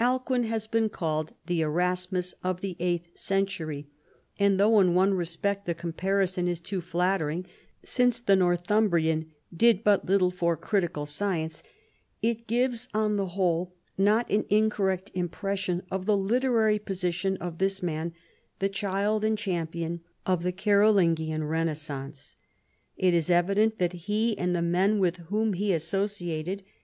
[0.00, 3.88] Alcuin has been called the Erasmus of the eighth century,
[4.38, 7.44] and though in one respect the comparison is too flattering,
[7.84, 11.62] since the Northumbrian did but little for critical science,
[12.22, 17.82] it gives on the whole not an incorrect impression of the literary positi(m of this
[17.82, 18.14] man,
[18.60, 20.00] the" child and champion"
[20.34, 22.36] of the Carolingian Renascence.
[22.96, 26.62] It is evident that he and the men with whom he associated.